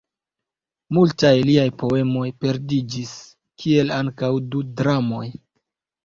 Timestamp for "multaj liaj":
0.97-1.65